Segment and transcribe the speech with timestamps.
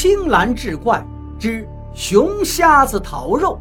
[0.00, 1.04] 青蓝志怪
[1.40, 3.58] 之熊瞎子讨肉。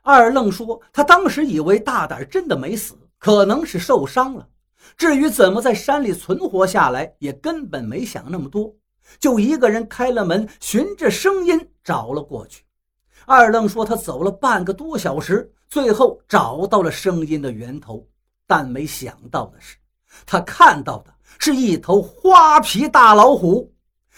[0.00, 4.48] 二愣说：“他当时以为大胆真的没死，可能是受伤了。
[4.96, 8.74] 至于怎么在山里存活下来，也根本没想那么多，
[9.20, 12.64] 就一个人开了门，循着声音找了过去。”
[13.28, 18.06] 二愣说：“他走了半个多小时，最后找到了声音的源头，
[18.46, 19.76] 但没想到的是，
[20.24, 23.72] 他看到的是一头花皮大老虎。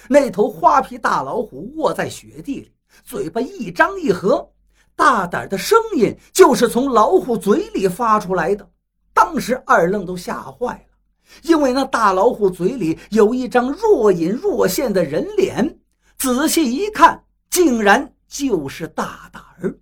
[0.09, 2.73] 那头花皮大老虎卧在雪地里，
[3.04, 4.48] 嘴巴一张一合。”
[4.95, 8.68] 大胆的声音就是从老虎嘴里发出来的，
[9.15, 10.96] 当时二愣都吓坏了，
[11.42, 15.78] 因为那大老虎嘴里有一张若隐若现的人脸，
[16.18, 19.78] 仔细一看，竟然就是大胆儿。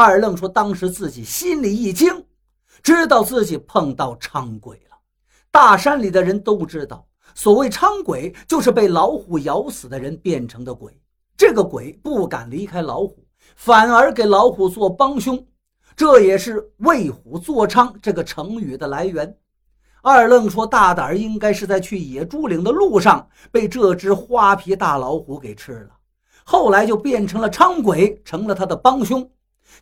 [0.00, 2.24] 二愣说，当时自己心里一惊，
[2.84, 4.96] 知道自己碰到伥鬼了。
[5.50, 10.96] 大山里的人都知道，所谓伥鬼，就是被老虎咬死的人变成的鬼，
[11.36, 13.26] 这个鬼不敢离开老虎。
[13.56, 15.44] 反而给老虎做帮凶，
[15.96, 19.36] 这也是“为虎作伥”这个成语的来源。
[20.00, 25.90] 二愣说：“大胆应该是在去野猪岭的路上被这只花皮大老虎给吃了，
[26.44, 29.28] 后来就变成了伥鬼，成了他的帮凶。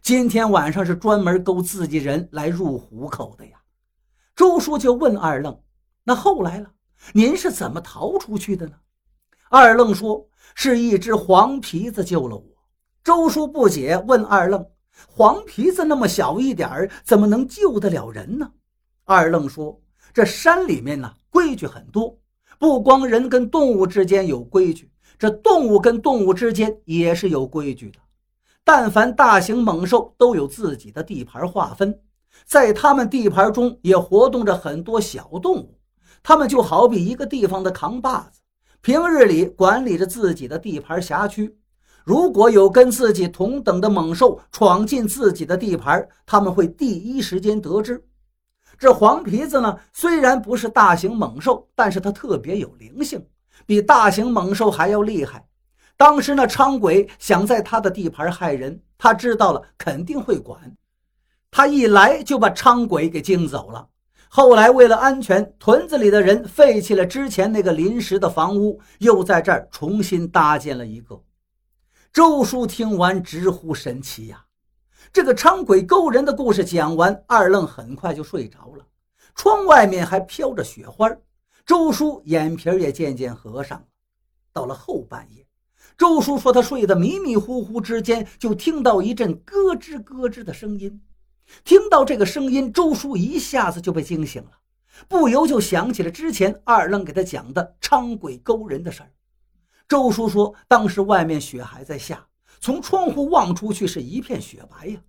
[0.03, 3.61] 今天晚上是专门勾自己人来入虎口的呀。”
[4.37, 5.59] 周叔就问二愣
[6.05, 6.71] ：“那后来了？
[7.13, 8.75] 您是怎么逃出去的呢？”
[9.49, 12.45] 二愣说：“是一只黄皮子救了我。”
[13.03, 14.67] 周叔不解，问二愣
[15.09, 18.51] ：“黄皮子那么小一点儿，怎么能救得了人呢？”
[19.05, 19.81] 二愣说
[20.13, 22.19] ：“这山里面呢，规矩很多，
[22.59, 28.01] 不光人跟动物之间有规矩，这动物跟动物之间也是有规矩的。
[28.67, 32.01] 但凡大型猛兽都有自己的地盘划分，
[32.45, 35.79] 在他们地盘中也活动着很多小动物，
[36.21, 38.41] 他们就好比一个地方的扛把子，
[38.81, 41.57] 平日里管理着自己的地盘辖区。”
[42.03, 48.05] 如果有跟自己同等的猛兽闯进自己的地盘，他们会第一时间得知。
[48.77, 53.25] 这黄皮子呢，虽然不是大型猛兽，但是它特别有灵性，
[53.65, 55.46] 比大型猛兽还要厉害。
[55.97, 60.77] 当时那伥鬼想在他的地盘害人，他知道了肯定会管，
[61.51, 63.89] 他一来就把伥鬼给惊走了。
[64.29, 71.23] 后来为了安全，屯子里的人废弃了之前那个临时的房屋，又在这儿重新搭建了一个。
[72.13, 74.45] 周叔听完直呼神奇呀！
[75.13, 78.85] 这个伥鬼勾人的故事讲完，二愣很快就睡着了。
[79.35, 81.09] 窗外面还飘着雪花，
[81.65, 83.85] 周叔眼皮也渐渐合上了。
[84.53, 85.46] 到了后半夜，
[85.99, 91.01] 周叔说他睡得迷迷糊糊之间，就听到一阵咯吱咯吱的声音。
[91.65, 94.51] 听到这个声音，周叔一下子就被惊醒了，
[95.09, 99.11] 不由就想起了之前二愣给他讲的伥鬼勾人的事儿。
[99.89, 102.27] 周叔说：“当时外面雪还在下，
[102.61, 105.01] 从窗户望出去是一片雪白呀。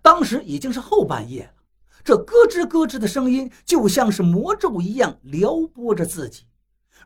[0.00, 1.62] 当时已经是后半夜了，
[2.04, 6.44] 这咯吱咯吱的声音就像是魔咒一样撩拨着自己。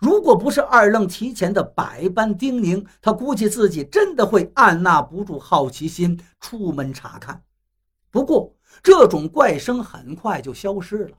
[0.01, 7.43] 如果不是二愣提前的百般叮咛，他估计自己真的会按捺不住好奇心出门查看。
[8.11, 11.17] 不过，这种怪声很快就消失了。”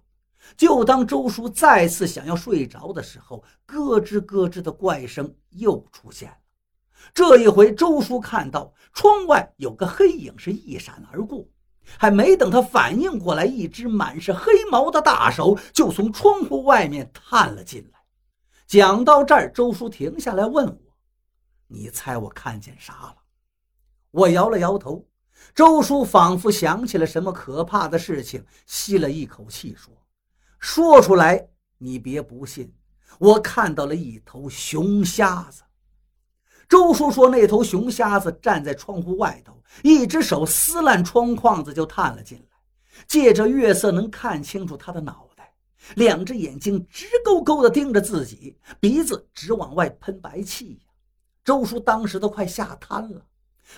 [0.57, 6.35] 就当周叔再次想要睡着的时候，咯吱咯吱的怪声又出现了。
[7.13, 11.45] 这一回，周叔看到窗外有个黑影是一闪而过，
[11.99, 18.00] 还没等他反应过来，一只满是黑毛的大手就从窗户外面探了进来。
[18.71, 20.77] 讲到这儿，周叔停下来问我
[21.67, 23.17] ：“你猜我看见啥了？”
[24.11, 25.05] 我摇了摇头。
[25.53, 29.93] 周叔仿佛想起了什么可怕的事情，吸了一口气说。
[30.57, 31.49] 说出来，
[31.79, 32.73] 你别不信。
[33.19, 35.63] 我看到了一头熊瞎子。
[36.69, 42.57] 周叔说，那头熊瞎子站在窗户外头，一只手撕烂窗框子就探了进来，
[43.05, 45.30] 借着月色能看清楚他的脑袋，
[45.95, 50.87] 两只眼睛直勾勾地盯着自己，鼻子直往外喷白气呀。
[51.43, 53.21] 周叔当时都快吓瘫了。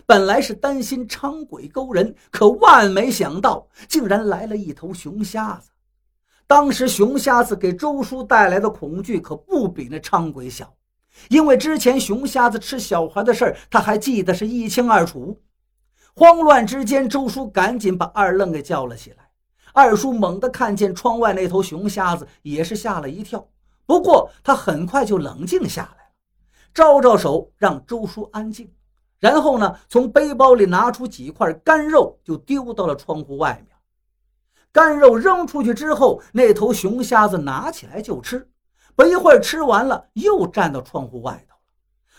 [0.06, 5.70] 本来是担心伥鬼勾人，可万没想到，竟然来了一头熊瞎子。
[6.48, 10.76] 当时熊瞎子给周叔带来的恐惧可不比那伥鬼小，
[11.30, 15.40] 因为之前熊瞎子吃小孩的事儿，他还记得是一清二楚。
[16.16, 19.23] 慌乱之间，周叔赶紧把二愣给叫了起来。
[19.74, 23.46] 二叔猛地看见窗外那头熊瞎子，也是吓了一跳。
[23.86, 26.12] 不过他很快就冷静下来了，
[26.74, 28.72] 招招手让周叔安静，
[29.20, 33.76] 然后呢，从背包里拿出几块干肉，就丢到了窗户外面。
[34.72, 38.50] 干肉扔出去之后，那头熊瞎子拿起来就吃，
[38.96, 41.58] 不一会儿吃完了，又站到窗户外头。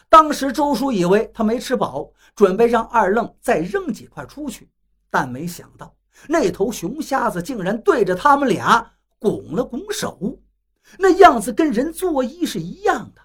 [0.09, 4.69] 当时周叔以为他没吃饱，准备让二愣再扔几块出去，
[5.09, 5.95] 但没想到
[6.29, 10.39] 那头熊瞎子竟然对着他们俩拱了拱手，
[10.99, 13.23] 那样子跟人作揖是一样的。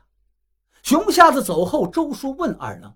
[0.84, 2.94] 熊瞎子走后，周叔问二愣：“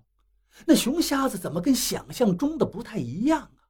[0.66, 3.60] 那熊瞎子怎么跟想象中的不太一样啊？”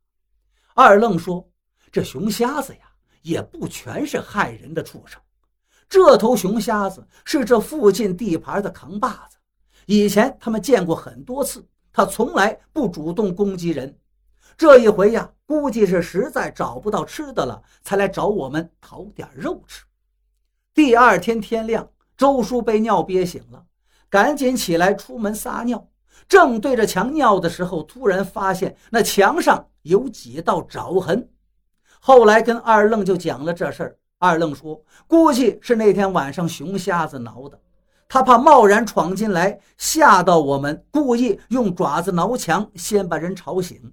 [0.75, 1.49] 二愣说。
[1.93, 2.81] 这熊瞎子呀，
[3.23, 5.21] 也不全是害人的畜生。
[5.89, 9.37] 这头熊瞎子是这附近地盘的扛把子，
[9.87, 13.97] 以前他们见过很多次，他从来不主动攻击人。
[14.57, 19.85] 这一回呀，估计是实在找不到吃的了，才来找我们讨点肉吃。
[20.73, 23.65] 第二天天亮，周叔被尿憋醒了，
[24.09, 25.89] 赶紧起来出门撒尿。
[26.29, 31.29] 正对着墙尿的时候，突然发现那墙上有几道爪痕。
[32.01, 37.61] 后来跟二愣就讲了这事儿，二愣说估计是那天晚上熊瞎子挠的，
[38.09, 43.93] 他怕贸然闯进来吓到我们，故意用爪子挠墙，先把人吵醒。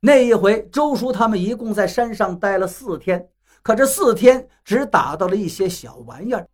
[0.00, 3.28] 那一回，周叔他们一共在山上待了四天，
[3.62, 6.48] 可这四天只打到了一些小玩意儿。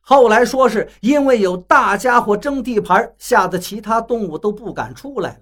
[0.00, 5.40] 后来说是因为有大家伙争地盘，吓得其他动物都不敢出来了。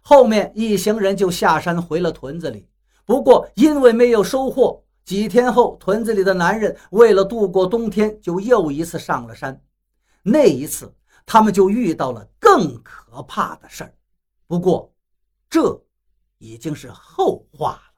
[0.00, 2.66] 后面一行人就下山回了屯子里。
[3.04, 9.60] 不过，因为没有收获，几天后，屯子里的男人为了度过冬天，就又一次上了山。
[10.22, 10.94] 那一次，
[11.26, 13.92] 他们就遇到了更可怕的事儿。
[14.46, 14.90] 不过，
[15.48, 15.82] 这
[16.40, 17.89] 已经是后话。